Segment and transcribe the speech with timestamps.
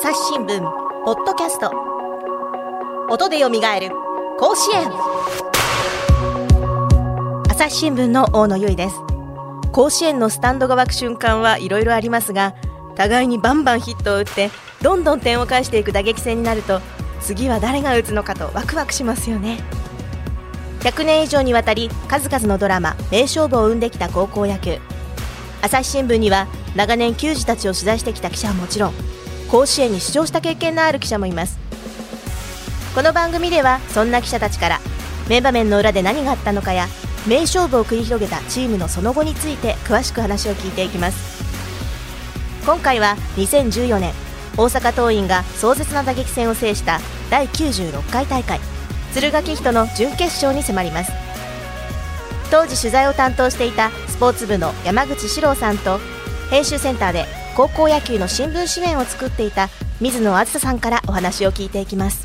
[0.00, 0.60] 朝日新聞
[1.04, 1.72] ポッドキャスト。
[3.10, 3.90] 音でよみがえる
[4.38, 4.88] 甲子園。
[7.50, 8.94] 朝日新聞の大野由依です。
[9.72, 12.54] 甲子園のスタンドが湧く瞬間はいろいろありますが
[12.94, 14.52] 互いにバンバンヒットを打って
[14.82, 16.80] どんどん点を返していく打撃戦になると
[17.20, 19.58] 次は誰が打つのかとワクワクしますよね。
[20.82, 24.78] 100年以上にわたり数々のドラマ名勝負を生んできた高校野球。
[25.60, 26.46] 朝日新聞には
[26.76, 29.07] 長年球児たちを取材してきた記者はもちろん
[29.50, 31.58] 甲子園に出場した経験のある記者もいます。
[32.94, 34.80] この番組ではそんな記者たちから
[35.28, 36.86] 名場面の裏で何があったのかや
[37.26, 41.42] 名勝負を繰り広げたチームのその後について詳しく話を聞いていきます。
[42.66, 44.12] 今回は2014年
[44.56, 48.60] 大阪桐蔭が壮絶な打撃戦を制した第96回大会
[49.14, 51.12] 敦賀気比との準決勝に迫ります。
[52.50, 56.00] 当時取材を担当していたスポーツ部の山口史郎さんと
[56.50, 57.26] 編集センターで
[57.58, 59.68] 高校野球の新聞紙面を作っていた
[60.00, 62.24] 水野あずささんからお話を聞いていきます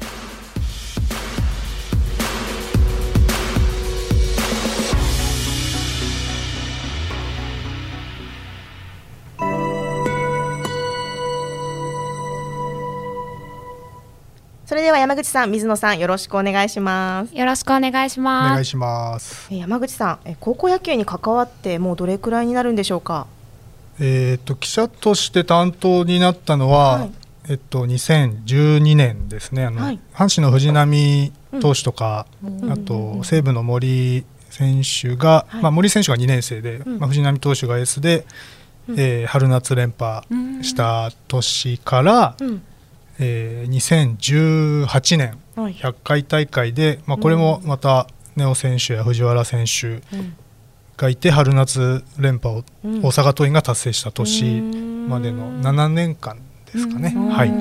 [14.67, 17.35] それでは山口さん、水野さん、よろしくお願いします。
[17.35, 18.51] よろしくお願いします。
[18.51, 19.47] お願いします。
[19.51, 23.27] え山口さん、え高校野球に関わってもうどれくらいになるんでしょうか？
[23.99, 27.11] えっ、と記者として担当になったのは、はい。
[27.49, 29.65] えっと2012年ですね。
[29.65, 29.99] あの、はい。
[30.13, 32.71] 阪神の藤浪投手とか、うん。
[32.71, 35.61] あと西武の森選手が、はい。
[35.61, 36.99] まあ森選手が2年生で、うん。
[36.99, 38.25] まあ藤浪投手がエースで、
[38.87, 38.99] うん。
[38.99, 40.25] えー春夏連覇
[40.63, 42.61] した年から、うん、
[43.19, 50.35] えー2018年はい、100回大会で、まあこれもまた根尾選手や藤原選手うん
[50.97, 54.61] がいて春夏連覇をうん大阪桐蔭が達成した年
[55.07, 56.37] までの7年間
[56.71, 57.13] ですかね。
[57.15, 57.51] うんはい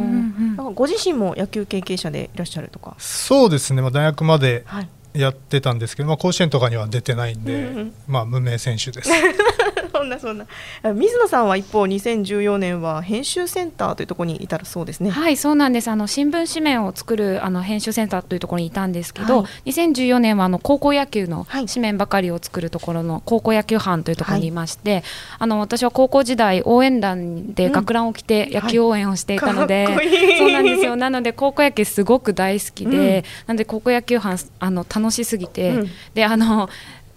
[0.74, 2.94] ご自身も野球経験者でいらっしゃるとか？
[2.98, 4.88] そうですね、まあ、大学まではい。
[5.14, 9.10] やってたんですけど、まあ、甲子園とかには出てないんで、うんうんまあ、無名選手です。
[10.02, 10.46] そんなそんな。
[10.94, 15.10] 水野さんは一方、2014年は編集センターというところにいたらそうですね。
[15.10, 15.88] はい、そうなんです。
[15.88, 25.04] あの新聞紙面を作るあの編集センターというところにいたんですけど、は2014年はあの高校野球のはい紙面ばかりを作るところの高校野球班というところにいまして、
[25.38, 30.96] あの私は高校時代応援団で学ランを着て野球応援をしていたので、かっこいいそうなんですよ。
[30.96, 36.68] なので高校野球すごく大好きで、なので高校野球班あの楽しすぎて、うんであの。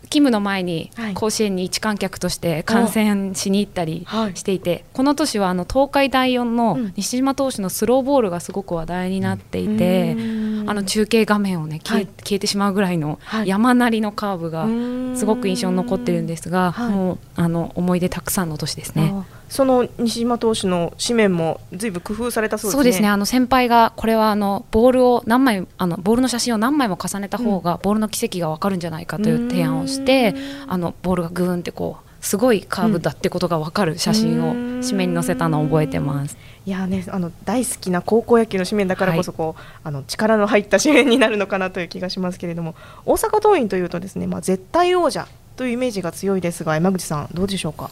[0.05, 1.13] 勤務の前にはい。
[1.13, 4.35] 甲子園に一観客として観戦しに行ったりはい。
[4.35, 6.55] していて、この年はあの東海第4うん。
[6.55, 10.69] の西島投手のスローボールがすごく話題になっていて、うん。
[10.69, 12.13] あの中継画面をね消え,、はい。
[12.23, 13.47] 消えてしまうぐらいのはい。
[13.47, 15.17] 山なりのカーブがうん。
[15.17, 16.89] すごく印象に残ってるんですが、はい。
[16.91, 19.13] もうあの思い出たくさんの年ですね。
[19.47, 22.77] あその西島投手の紙面もずいぶん工夫されたそうですね。
[22.77, 23.07] そうですね。
[23.07, 30.33] あの先輩がこれはあのボールを何枚あのボールの写真を何枚も重ねた方がボールの軌跡が分かるんじゃないかという提案をして
[30.65, 30.71] うん。
[30.71, 34.81] あのボールがグーンってこうすごいカーブだってことが分かる写真をうん。
[34.81, 36.37] 紙面に載せたのを覚えてます。
[36.65, 42.73] いやね、あの大好きな高校野球の紙面だからこそこう、あの力の入った紙面になるのかなという気がしますけれども
[43.05, 47.91] 大阪桐蔭というとですね、まあ、絶対王者というイメージが強いですが山口さんどうでしょうか、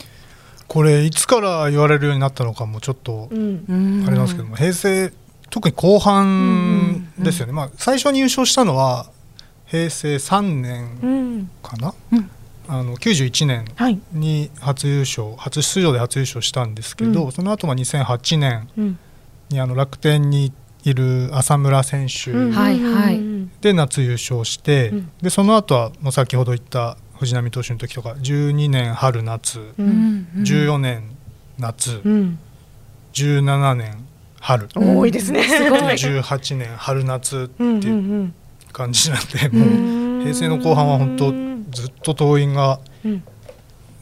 [0.67, 4.03] これいつから言われるようになったのかもちょっとうん。
[4.07, 5.11] あれなんですけども、平成
[5.49, 9.07] 特に後半ですよね、まあ、最初に優勝したのは
[9.67, 11.49] 平成3う年ん。
[11.61, 12.29] かな、うん。
[12.67, 13.99] あの91年はい。
[14.13, 17.31] に初優勝初出場で初優勝したんですけど、うん。
[17.31, 18.99] その後は2008年うん。
[19.49, 20.51] にあの楽天に
[20.83, 22.31] いる浅村選手
[23.61, 25.11] で夏優勝して、うん。
[25.21, 29.87] でその後はもう先ほど言った藤浪投手の時とか12年春夏、ううん。
[29.87, 30.43] んうん。
[30.43, 31.03] 14年
[31.57, 32.39] 夏、うん。
[33.13, 34.05] 17年
[34.39, 35.79] 春、多いですね、すごい。
[35.79, 38.33] 18年春夏っていうん
[38.71, 43.23] 感じなんで、うもうん平成の後半は本当うんずっと桐蔭が、うん。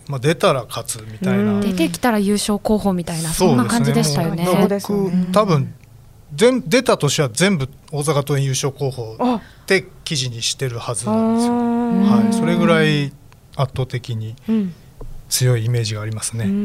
[0.08, 1.62] まあ、出たら勝つみたいな、うん。
[1.62, 4.46] 出てきたら優勝候補みたいなそんな感じでしたよね。
[4.46, 5.74] 僕多分
[6.34, 9.36] 全出た年は全部大阪桐蔭優勝候補あ。
[9.36, 12.24] って記事にしてるはずなんですよ、ー。
[12.26, 13.14] はい、それぐらい
[13.56, 14.74] 圧倒的にうん。
[15.30, 16.44] 強いイメージがありますね。
[16.44, 16.52] うん。
[16.52, 16.58] うん。
[16.58, 16.60] う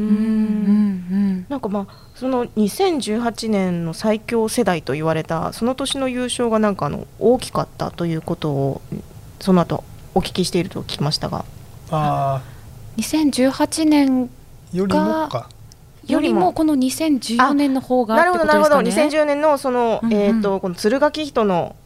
[1.15, 1.45] ん。
[1.47, 8.81] なんかまあその2018年の最強世代と言われたその年の優勝がなんかあの大きかったということを
[9.39, 11.45] その後お聞きしていると聞きましたが。
[11.89, 12.43] あ
[12.97, 14.29] 2018年ー
[14.73, 15.49] よりもか。
[16.05, 18.75] よりもこの2014年の方がなるほどなるほど。
[18.75, 19.09] ことですかね。
[19.09, 20.19] 2010年のその、うんうん。
[20.19, 21.77] えっ、とこの敦賀気比との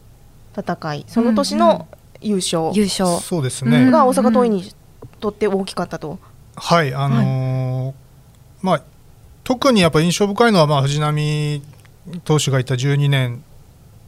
[0.58, 1.88] 戦いその年の
[2.22, 2.72] 優勝。
[2.74, 3.20] 優勝。
[3.20, 3.92] そうですね、うん。
[3.92, 4.74] が大阪桐蔭に
[5.20, 6.20] とって大きかったと。
[6.56, 7.94] はいあのー
[8.62, 8.84] まあ
[9.44, 11.62] 特にやっぱ印象深いのはまあ藤浪
[12.24, 13.44] 投手がいた12年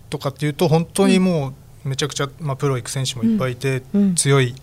[0.10, 1.54] とかっていうと本当にも
[1.86, 3.82] うめちゃくちゃ、まあ、プロ行く選手もいっぱいいて
[4.16, 4.54] 強いっ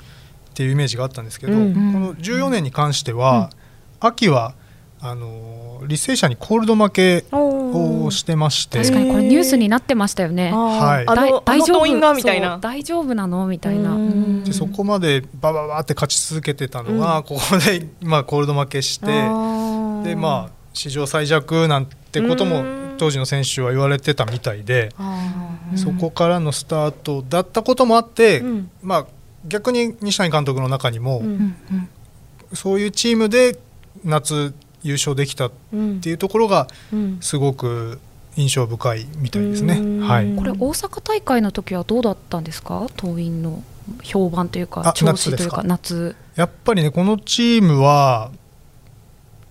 [0.54, 3.50] ていうイメージがあったんですけど、この14年に関しては、
[3.98, 4.54] 秋は
[5.00, 8.78] あの履正社にコールド負けをしてまして。
[8.78, 10.52] 確かにこれニュースになってましたよね。
[10.52, 11.06] はい、
[11.44, 12.14] 大丈夫。
[12.14, 12.58] みたいな。
[12.58, 13.96] 大丈夫なのみたいな。
[14.44, 22.64] でそこまでバババって勝ち続けてたのが、ここで まあコールド負けしてでまあ史上最弱なんてことも
[22.98, 24.90] 当時の選手は言われてたみたいで
[25.76, 28.42] そこからのスタートだったこともあって、
[28.82, 29.06] まあ
[29.46, 31.22] 逆に西谷監督の中にも、
[32.52, 33.58] そういうチームで
[34.04, 35.50] 夏優勝できたっ
[36.00, 36.68] ていうところが
[37.20, 37.98] すごく
[38.36, 40.06] 印象深いみたいですね。
[40.06, 42.86] はい、これ大阪大会の時はどうだったんですか？
[42.96, 43.62] 桐蔭の
[44.02, 46.14] 評判というか調子というか夏。
[46.36, 48.30] やっぱりねこのチームは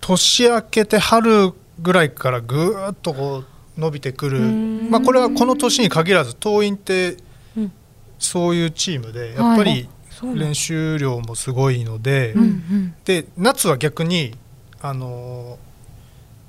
[0.00, 3.44] 年明けて春ぐらいからぐーっとこ
[3.76, 7.16] う伸びてくる、まあ、これはこの年に限らず桐蔭って
[8.18, 9.88] そういうチームでやっぱり
[10.34, 12.34] 練習量もすごいので,、
[13.04, 14.34] で夏は逆に
[14.82, 15.58] あの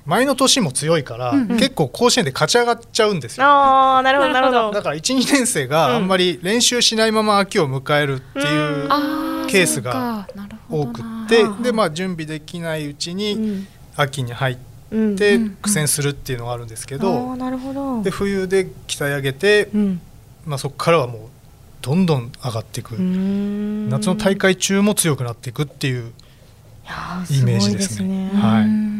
[0.04, 3.46] 前の年も強いから、うんうん、結構甲子園で勝ち上がっちゃうんですよ。
[3.46, 4.70] あなるほどなるほど。
[4.72, 8.88] だから12年生があんまり練習しないまま秋を迎えるっていう
[9.46, 10.26] ケースが
[10.68, 14.56] 多くて、でまあ準備できないうちに秋に入っ
[15.16, 17.36] て苦戦するっていうのがあるんですけど,、
[18.02, 19.68] で冬で鍛え上げて、
[20.44, 21.20] まあ、そこからはもう
[21.80, 22.92] どんどん上がっていく。
[22.92, 26.12] 夏の大会中も強くなっていくっていう
[27.30, 28.30] イメージですね。
[28.30, 28.92] すねはい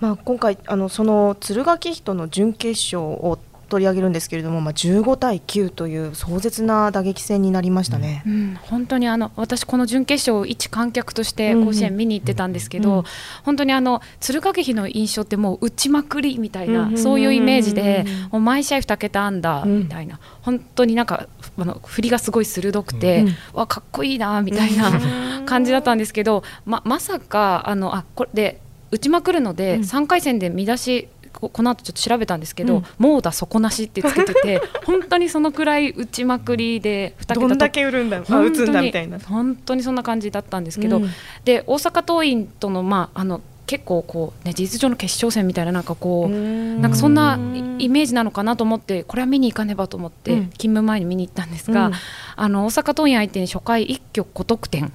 [0.00, 3.38] まあ、今回あのその敦賀気比との準決勝を
[3.72, 8.32] 取り上げるんですけれども、まあ、15対9という壮絶な打撃戦になりましたね、うん。
[8.32, 13.06] うん、本当にあの私、この準決勝、一観客として甲子園見に行ってたんですけど、
[13.44, 21.26] 本当にあの敦賀気比の印象ってもう打ちまくりみたいな、そういうイメージで、もう毎試合2桁安打みたいな、本当になんか
[21.56, 24.92] あの振りがすごい鋭くて、わかっこいいなみたいな
[25.46, 28.60] 感じだったんですけど、ままさかあのあこれで
[28.90, 39.18] 打ちまくるので、3回戦で見出しここの後ちょっと調べたんですけど、うん、もうだ底なしってつけてて 本当にそのくらい打ちまくりで2桁どんだけ売るんだ打つんだみたいな。
[39.18, 41.10] 本当にそんな感じだったんですけど、うん、
[41.44, 47.38] で大阪桐蔭とのまああの結構こう、ね、事実上の決勝戦みたいななんかこうなんかそんな
[47.78, 51.92] イメージなのかなと思ってこれは見に行かねばと思って勤務前に見に行ったんですが、うん、
[52.36, 54.92] あの大阪桐蔭相手に初回一挙5得点。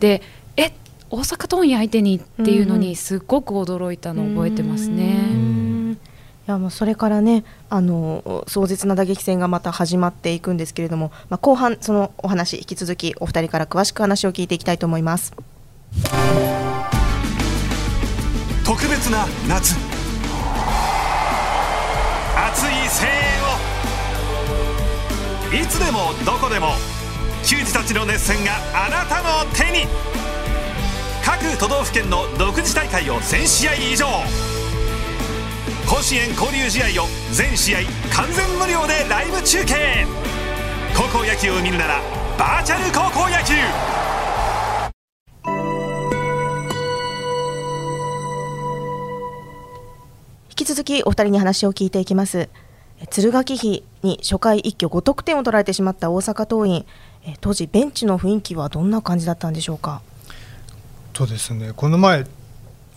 [0.00, 0.22] で
[0.56, 0.72] え
[1.10, 5.67] 大阪桐蔭相手にっていうのにすごく驚いたのを覚えてますね。
[6.48, 15.34] いやもうそれからねあの壮絶な打撃戦がまた始まっていくんですけれども、まあ、後半そのお話引き続きお二人から詳しく話を聞いていきたいと思います。
[18.64, 19.74] 特別な夏。
[22.34, 23.08] 熱い声
[25.52, 25.62] 援を。
[25.62, 26.68] いつでもどこでも
[27.44, 28.52] 球児たちの熱戦が
[28.86, 29.86] あなたの手に。
[31.22, 34.57] 各都道府県の独自大会を1000試合以上。
[35.88, 37.78] 甲子園交流試合を全試合
[38.12, 40.06] 完全無料でライブ中継。
[40.94, 42.02] 高校野球を見るなら
[42.38, 43.54] バーチャル高校野球。
[50.50, 52.50] 引き続きお二人に話を聞いていきます。
[53.00, 56.84] 敦賀気比に初回一挙5得点を取られてしまった大阪桐蔭。
[57.40, 60.02] 当時ベンチの雰囲気はどんな感じだったんでしょうか？
[61.14, 61.72] とですね。
[61.74, 62.26] この前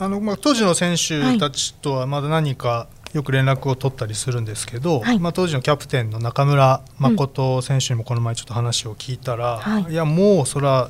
[0.01, 10.89] あの、まあ、当時の選手たちとはまだ何かよく連絡を取ったりするんですけど、はい、まあ、当時のキャプテンの中村誠選手にもこの前ちょっと話を聞いたら、うん、いやもうそれは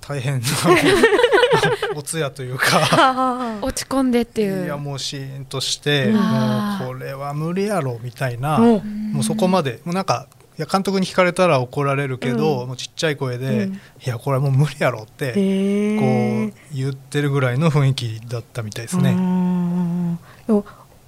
[0.00, 0.46] 大変な
[1.94, 4.64] お通夜というか 落ち込んでっていう。
[4.64, 8.58] いやもうシーンとしてもうこれは無理やろみたいな。
[8.58, 8.82] も
[9.20, 9.80] うそこまで。
[9.84, 19.16] もうなんかいや監督に聞かれたら怒られるけど、うん、もうちっちゃい声で、うん、いやこれはもう無理やろってこう言ってるぐらいの雰囲気だったみたいですね。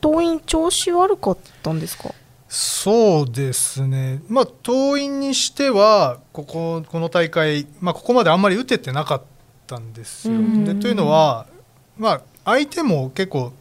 [0.00, 2.10] 党員調子悪かったんですか？
[2.48, 9.22] そうですね、まあ、党員にしてはこここの大会、まあ、ここまであんまり打ててなかっ
[9.66, 10.38] たんですよ。
[10.64, 11.46] でというのは、
[11.98, 13.52] まあ、相手も結構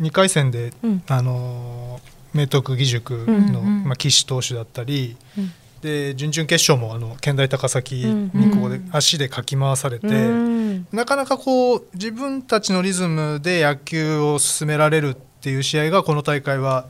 [0.00, 2.00] 2回戦で、うん、あの
[2.36, 16.88] 明徳義塾の、うんうん、まあ、岸投手だったり、うん、で準々決勝もあの県大高崎にここで足でかき回されて、うん、なかなかこう自分たちのリズムで野球を進められるっていう試合がこの大会は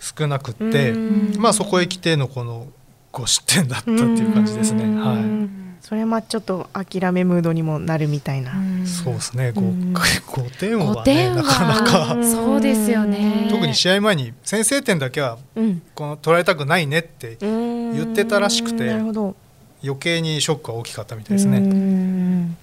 [0.00, 0.92] 少なくって、
[1.38, 2.66] まあ、そこへ来てのこの
[3.12, 4.84] 5失点だったっていう感じですね。
[4.84, 5.14] は
[5.62, 9.50] いそれはちょっと諦めムードにもなるみたいな、そうですね。
[9.50, 9.94] 5, うん。
[9.94, 12.24] 5点は5点ねなかなはか。
[12.24, 13.46] そうですよね。
[13.48, 15.82] 特に試合前に先制点だけはうん。
[15.94, 19.36] この取られたくないねって言言ってたらしくてなるほど。
[19.84, 21.60] 余計にショックは大きかったみたいですうね。
[21.60, 22.56] ん。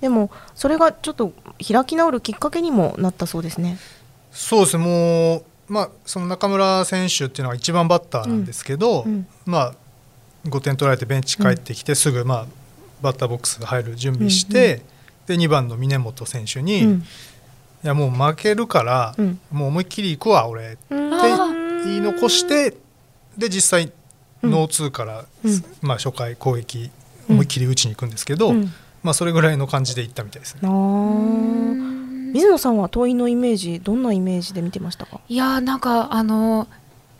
[0.00, 3.76] でもそれがちょっと開き直るきっかけにもなったそうですね。
[4.30, 4.78] そうです。
[4.78, 9.26] ねもうまあその中村選手っていうのは一番バッターなんですけど、うん。
[9.44, 9.74] まあ
[10.48, 12.61] 5点取られてベンチ帰ってきてすぐまあ
[13.02, 14.82] バッターボックス入る準備して、
[15.26, 17.02] で2番の峯本選手に、いうん。
[17.82, 19.40] やもう負けるから、うん。
[19.50, 20.72] もう思いっきり行くわ俺。
[20.72, 21.84] ってうん。
[21.84, 22.76] 言い残して
[23.36, 23.92] で実際
[24.42, 24.50] うん。
[24.50, 25.64] ノーツーから、うん。
[25.82, 26.90] まあ、初回攻撃
[27.28, 28.72] 思いっきり打ちに行くんですけど、うん。
[29.02, 30.68] まあ、それぐらいの感じで行ったみたいですね。
[32.32, 35.20] 水野さんは桐蔭のイメージどんなイメージで見てましたか？
[35.28, 36.66] いやーなんかあの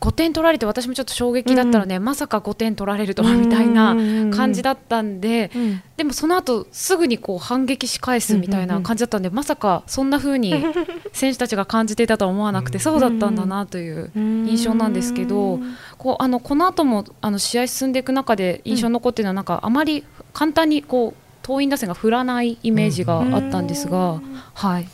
[0.03, 3.95] 5点取られて私もちょっと衝撃だったので、まさか5点取られるとはみたいな
[4.37, 5.83] 感じだったんで、うん。
[5.97, 10.57] でもその後すぐにこう反撃し返すみたいな感じだったんで、まさかそんな風に
[11.15, 15.61] 選手たちが感じていたとは思わなくて、そうだったんだなという印象なんですけど、
[15.99, 24.21] こうあのこの後もあの試合進んでいく中で印象に残っているのはなんかあまり簡単にこう党員打線が振らないイメージがあったんですが、
[24.55, 24.89] はい。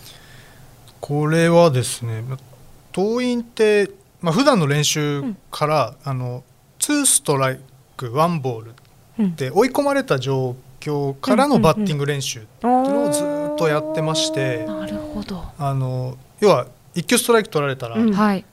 [1.01, 2.25] これはですね
[2.93, 6.45] 党員って、まあ普段の練習から、あの
[6.79, 7.61] 2ストライ
[7.97, 8.75] ク1ボール
[9.19, 13.23] うんで追い込まれた状況からのバッティング練習っていうのをず
[13.55, 15.45] っとやってまして、なるほど。
[15.59, 18.45] あの要は1球ストライク取られたらうんはい。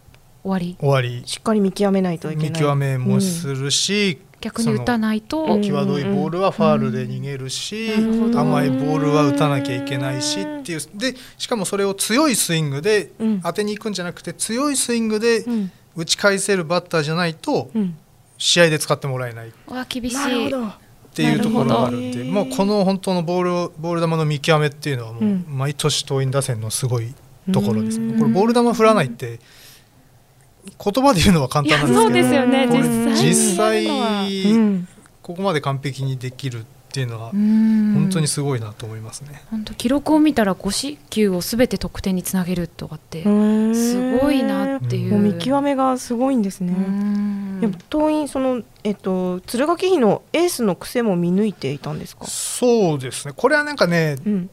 [0.44, 0.78] 終わり。
[0.80, 2.50] 終わり、しっかり見極めないといけない。
[2.52, 8.38] 見極めもするし、逆に打たないと、うん際どいボールはファールで逃げるし、うん。
[8.38, 10.82] 甘いボールは打たなきゃいけないしっていう。
[10.94, 13.42] でしかもそれを強いスイングでうん。
[13.42, 15.72] 当てに行くんじゃなくて強いスイングでうん。
[15.96, 17.98] 打ち返せるバッターじゃないとうん。
[18.38, 19.48] 試合で使ってもらえない。
[19.48, 20.16] っわあ厳しい。
[20.16, 20.72] なるほど。
[21.16, 22.46] ていうところがあるんでなるほど。
[22.46, 25.46] もうこの本当のボールボール球の見極めっていうのはもううん。
[25.48, 27.16] 毎年桐蔭打線のすごい
[27.52, 28.12] ところですうん。
[28.12, 28.20] ね。
[28.20, 29.40] これボール球振らないって
[30.84, 32.02] 言葉で言うのは簡単なんですけど。
[32.04, 32.68] そうですよね。
[32.68, 34.88] これ実実際際うん
[35.22, 36.64] ここまで完璧にできるっ
[36.96, 39.42] ていうのは本本当にすごいなと思いますね。
[39.52, 43.76] 本当記録を見たら5四球をすべて得点につなげるとかってうん。
[43.76, 45.12] すごいなっていう。
[45.14, 46.74] もう見極めがすごいんですね。
[46.74, 47.60] うん。
[47.62, 52.26] でも党員そのえっと敦賀気比のエースの癖も見抜いていたんですか？
[52.28, 53.34] そうですね。
[53.36, 54.50] これはなんかねうん。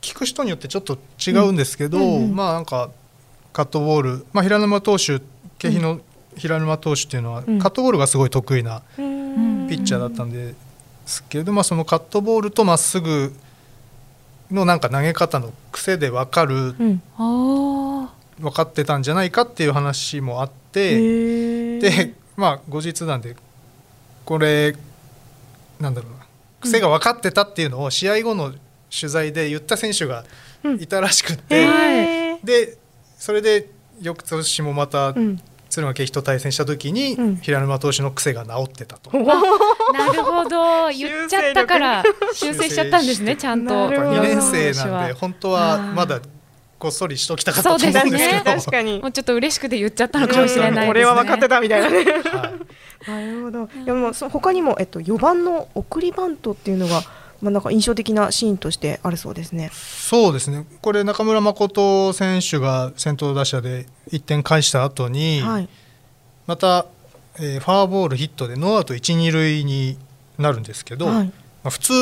[0.00, 2.04] 聞く人によってちょっと違うんですけど、うん。
[2.04, 2.34] うんうん。
[2.36, 2.90] まあなんか
[3.52, 5.20] カットボール、まあ、平沼投手
[5.62, 6.00] 景比の
[6.36, 7.58] 平沼投手っていうのは、うん。
[7.58, 9.68] カットボールがすごい得意なうん。
[9.68, 10.54] ピッチャーだったんで
[11.06, 13.32] すけれど、まあ、そのカットボールとまっすぐ
[14.50, 17.02] のなんか投げ方の癖で分かるうん。
[17.16, 21.80] あ分かってたんじゃないかっていう話もあっへて、ー。
[21.80, 23.36] でまあ後日なんで
[24.24, 24.74] これ
[25.78, 26.26] なんだろうな
[26.60, 28.52] 癖が分かってたっていうのを試合後の
[28.90, 30.24] 取材で言った選手が
[30.78, 32.44] いたらしくって、へー。
[32.44, 32.78] で
[33.18, 33.68] それで
[34.00, 35.14] 翌年もまた
[35.80, 35.84] うん。
[35.84, 37.36] 敦賀気比と対戦した時に、うん。
[37.36, 39.10] 平沼投手の癖が治ってたと。
[39.16, 39.16] あ
[39.92, 40.88] なるほど。
[40.90, 42.02] 言っちゃったから
[42.32, 43.88] 修正しちゃったんですねちゃんと。
[43.88, 46.20] なるほど2年生なんで本当はまだ
[46.82, 48.42] こっそりしときたかったと思うんそうですけどね。
[48.44, 48.98] 確かに。
[48.98, 49.06] も。
[49.06, 50.86] うちょっと嬉しくて言っちゃったのかもしれないですね。
[50.88, 51.98] これは分かってたみたいなね。
[51.98, 52.04] はい。
[53.08, 53.68] なるほど。
[53.84, 57.02] でもそ他にもえっと4番の送りバントっていうのが
[57.42, 59.70] まあなんか印象的なシーンとしてあるそうですね。
[59.72, 60.64] そうですね。
[60.80, 65.68] これ中村誠選手が先頭打者で1点返した後に、はい。
[66.46, 66.86] また、
[67.38, 69.98] えーフォアボールヒットでノーアウト一二塁に
[70.38, 71.26] なるんですけど、はい。
[71.26, 71.32] ま
[71.64, 71.92] あ、普通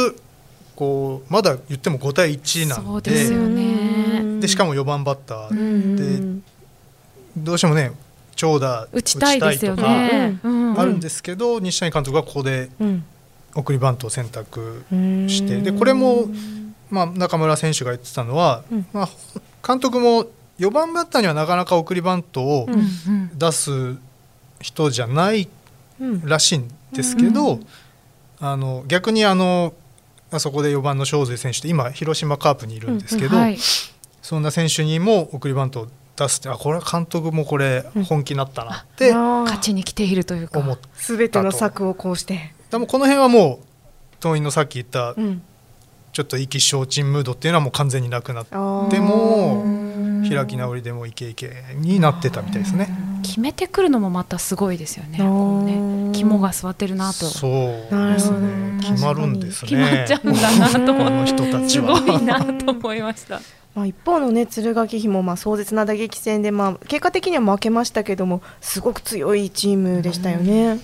[0.77, 4.41] こうまだ言っても5対1なんでそうですよね。
[4.41, 6.43] でしかも4番バッター、うん
[7.37, 7.93] どうしてもね
[8.35, 9.83] 長打打ちたいとか
[10.43, 10.81] うん。
[10.81, 13.05] あるんですけど、西谷監督がここでうん
[13.54, 15.28] 送りバントを選択うん。
[15.28, 16.26] してでこれも、
[16.90, 18.87] まあ、中村選手が言ってたのは、うん。
[18.92, 19.09] まあ、
[19.66, 20.26] 監督も
[20.59, 23.38] 4番バッターにはなかなか送りバントをうんうん。
[23.38, 23.97] 出す
[24.61, 25.49] 人じゃない
[26.00, 26.26] うん。
[26.26, 27.61] らしいんですけど、
[28.40, 29.75] あの逆にあの
[30.30, 33.59] あそこで4番の正髄選手って今広島カープにいるんですけど、はい。
[34.23, 42.54] そんな選手にも送りバントを出すってあこれは監督もこれ本気になったなって勝ちに来ているというか思ったすべての策をこうして。
[42.71, 43.67] でもこの辺はもう
[44.21, 45.43] 党員のさっき言ったうん。
[46.12, 52.89] ちょっと意気消沈ムードっていうのはもう完全になくなってもうん開き直りでもイケイケになってたみたいですね。
[53.23, 56.11] 決めてくるのもまたすごいですよねね。
[56.12, 57.27] 肝が据わってるなと。
[57.27, 58.41] そうなるほど。
[58.41, 58.79] ですね。
[58.81, 59.71] 決まるんですね。
[59.71, 60.93] 決まっちゃうんだなと。
[60.93, 63.41] 思の人たちすはごいなと思いました。
[63.75, 70.81] まあ、一方のね敦賀気比もまあ壮絶な打撃戦で、まあ、結果的には負けましたけどもすごく強いチームでしたよね。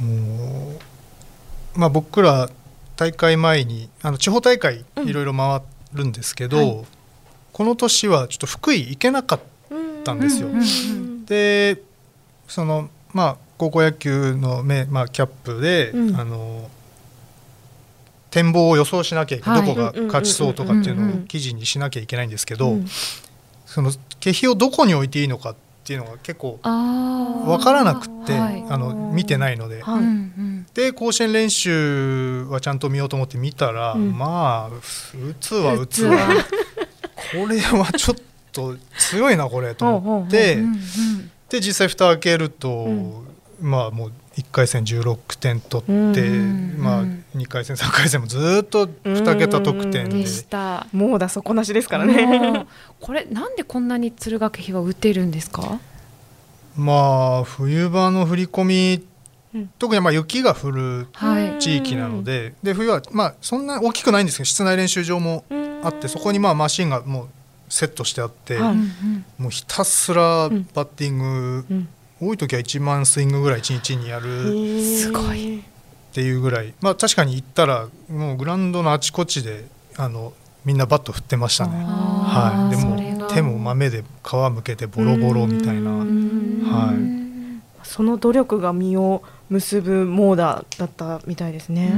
[0.00, 0.72] も
[1.76, 2.48] うまあ僕ら
[2.96, 5.62] 大会前にあの地方大会いろいろ回
[5.92, 6.86] るんですけど、うんはい、
[7.52, 9.40] この年はちょっと福井行けなかっ
[10.04, 10.48] たんですよ。
[11.26, 11.80] で
[12.48, 16.70] そのまあ高校野球のめ、まあ、キャップで、うん、あの
[18.30, 22.86] 展望を予想しなきゃいけない、はい、どこが勝ちそうとかっていうのを記事にしなきゃいけないんですけど、うん、
[23.66, 23.90] その
[24.20, 28.34] 景品をどこに置いていいのかっていうのが結構分からなくて。
[28.34, 36.18] あ、あの見てないので、はい、で甲子園練習はちゃんと見ようと思って見たら、うん、まあ打つは打つわ
[37.32, 38.16] これはちょっ
[38.52, 40.58] と強いなこれと思って、
[41.48, 42.88] で実際蓋開けると、
[43.60, 46.30] まあもう1回戦16点取って、
[46.78, 47.02] まあ、
[47.36, 50.26] 2回戦3回戦もずっと2桁得点で。
[50.26, 50.86] した。
[50.92, 52.66] もうだ底なしですからね。
[53.00, 55.80] これなんでこんなに敦賀気比は打てるんですか？
[56.78, 59.06] まあ冬場の降り込み、
[59.54, 61.06] うん、特にまあ雪が降る
[61.58, 65.44] 地域なのではい、で冬はまあそんな大きくないんですけど室内練習場も
[65.82, 67.28] あってそこにまあマシンがもう
[67.68, 68.76] セットしてあって、はい、
[69.42, 71.88] もうひたすらバッティング、うん。
[72.20, 75.60] 多い時は1万スイングぐらい1日にやるすごい。
[75.60, 75.62] っ
[76.12, 79.66] ていうぐらい、まあ、確かに行ったらもうグラウンドのあちこちで
[79.96, 80.32] あの
[80.64, 82.96] みんなバット振ってましたね、はい、でも
[83.38, 91.92] 手も豆で皮むけてボロボロみたいな、はい、その努力が実を結ぶモーダーだったみたいですね。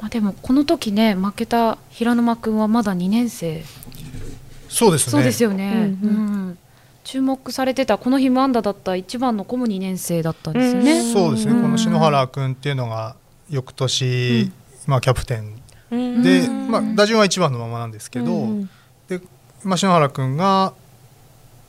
[0.00, 3.62] まあ、でもこの時ね負けた平沼君はまだ2年生。
[4.68, 5.10] そうですね。
[5.12, 6.58] そうですよね、うん、うん。
[7.04, 11.12] 注目されてたこの日ムアンダだった一番の子も2年生だったんですよね。
[11.12, 13.14] そうですね、この篠原君っていうのが
[13.48, 14.50] 翌年、
[14.86, 18.48] まあ、キャプテンで、まあ、打順は1番のままなんですけど、
[19.08, 19.20] で
[19.64, 20.74] まあ、篠原君が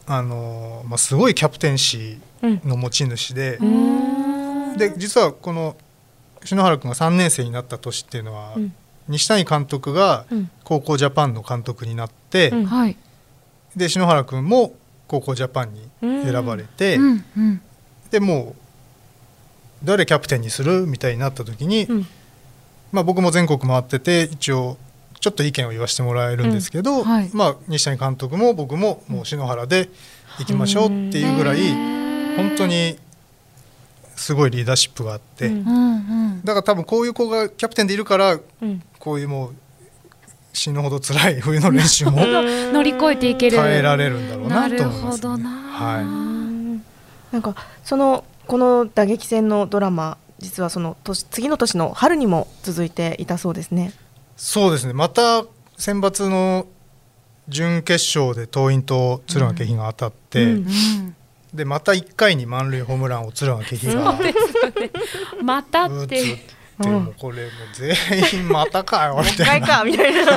[0.05, 3.57] あの、まあ、すごいキャプテンシーの持ち主で,、
[4.77, 5.75] で実はこの
[6.43, 8.55] 篠原君が3年生になった年っていうのは、
[9.07, 10.25] 西谷監督が
[10.63, 12.53] 高校ジャパンの監督になって、
[13.75, 14.73] で篠原君も
[15.07, 17.25] 高校ジャパンに選ばれて、うん。
[17.37, 17.61] うん、
[18.11, 18.55] でも
[19.83, 22.07] う誰キャプテンにするみたいになった時に、うん、
[22.91, 24.77] まあ、僕も全国回ってて一応
[25.19, 29.89] ちょっと意見を言わせてもらえるんですけど、はい、まあ、西谷監督も僕ももう篠原で
[30.39, 31.57] 行きましょうっていうぐらい
[32.35, 32.97] 本当に
[34.15, 35.49] すごいリーダーシップがあって、
[36.43, 38.39] だから多分こういう子がキャプテンでいるから
[38.99, 39.55] こういうもう
[40.53, 42.17] 死ぬほど辛い冬の練習も
[42.73, 43.57] 乗り越えていける。
[43.57, 46.81] 耐えられるんだろうなと思います、ね、は
[47.31, 53.93] い、なんかそのこの打撃戦のドラマ実はその年次の年の春にも続いていたそうですね。
[54.37, 54.93] そうですね。
[54.93, 55.43] また
[55.77, 56.67] 選抜の
[57.49, 60.57] 準決勝で桐蔭と敦賀気比が当たって、うんうん。
[60.57, 61.15] うん
[61.53, 64.33] でまた1回に満塁ホームランを敦賀気比が、ね、
[65.41, 66.37] またって。
[66.79, 67.95] でもこれもう全
[68.41, 69.83] 員またかよみたいな。
[69.83, 70.33] みたいな。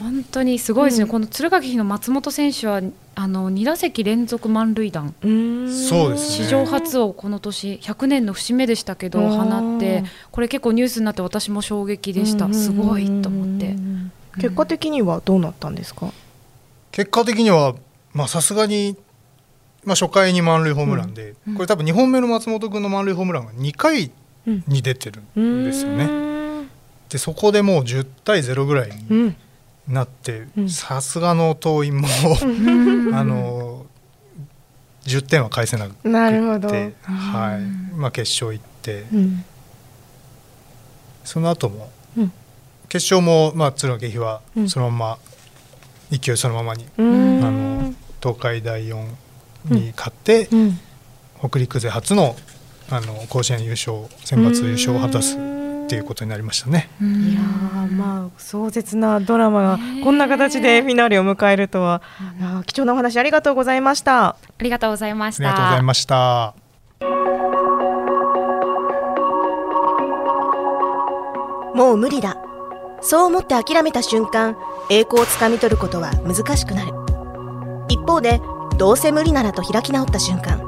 [0.00, 2.80] 本当にすごいですね、うん、この敦賀気比の松本選手は
[3.14, 5.14] あの2打席連続満塁弾。
[5.22, 12.52] そうです、ね、史上初をこの年100年の節目でしたけど放ってこれ結構ニュースになって私も衝撃でした。
[12.52, 13.76] すごいと思って。
[14.36, 16.12] 結果的にはどうなったんですか？
[16.90, 17.74] 結果的には
[18.26, 18.96] さすがに
[19.84, 24.12] まあ、初回に満塁ホームランで、うん、これ多分2本目の松本君の満塁ホームランが2回
[24.68, 26.04] に出てるんですよね。
[26.04, 26.08] う
[26.62, 26.68] ん、
[27.08, 29.34] でそこでもう10対0ぐらいに
[29.88, 32.08] なってさすがの桐蔭も
[33.16, 33.86] あの
[35.04, 36.08] 10点は返せなくて
[37.02, 37.60] はい。
[37.96, 39.04] まあ、決勝行って、
[41.24, 41.90] その後も、
[42.88, 45.18] 決勝も、まあ、敦賀気比はそのま
[46.10, 49.04] ま、勢いそのままに、あの東海大4
[49.64, 50.78] に勝って、うん、
[51.40, 52.36] 北陸勢初の
[52.90, 55.36] あの甲子園優勝選抜優勝を果たす
[55.84, 56.88] っていうことになりましたね。
[57.00, 62.02] いやまあ壮絶なドラマがこんな形でフィナーレを迎えるとは、
[62.66, 64.28] 貴重なお話ありがとうございました。
[64.28, 65.48] ありがとうございました。
[65.48, 66.54] ありがとうございました。
[71.74, 72.36] もう無理だ。
[73.00, 74.56] そう思って諦めた瞬間、
[74.90, 76.92] 栄光をつかみ取ることは難しくなる。
[77.88, 78.40] 一方で
[78.78, 80.62] どうせ無理ならと開き直った瞬間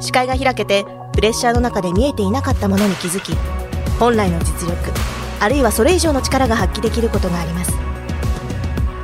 [0.00, 3.34] 視界が開けてプレッシャーの中で見えていなかったものに気づき
[4.00, 4.74] 本来の実力
[5.40, 7.72] あるいはそれ以上の力が発揮できることがあります。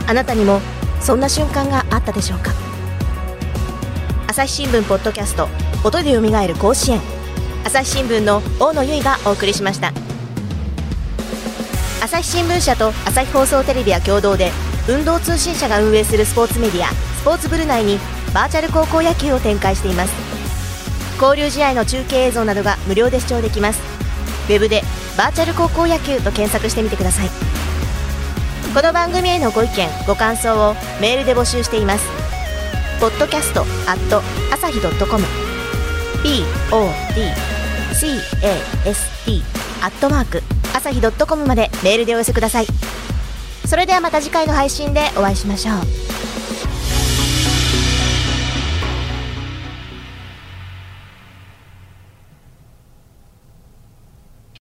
[0.08, 0.60] あなたにも
[1.00, 2.52] そんな瞬間があったでしょうか？
[4.26, 5.48] 朝日新聞ポッドキャスト
[5.84, 7.00] 音でよみがえる甲子園。
[7.64, 9.92] 朝日新聞の大野由依がお送りしました。
[12.02, 14.50] 朝日新聞社と朝日放送テレビは共同で
[14.88, 17.98] 運動通信社が運営するスポーツメディアスポーツブル内に
[18.32, 20.12] バーチャル高校野球を展開しています。
[21.20, 23.95] 交流試合の中継映像などが無料で視聴できます。
[24.46, 24.82] ウェブで
[25.18, 27.30] 「バーチャル高校野球」と検索してみてください。
[28.74, 32.04] この番組へのご意見ご感想をメールで募集しています。
[33.00, 35.24] ポッドキャストアット朝日 .com
[36.70, 39.42] podcast
[39.82, 40.42] アットマーク
[40.74, 42.66] 朝日 .com までメールでお寄せください。
[43.66, 46.35] それではまた次回の配信でお会いしましょう。